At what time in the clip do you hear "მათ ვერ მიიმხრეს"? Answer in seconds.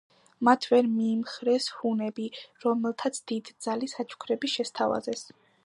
0.47-1.67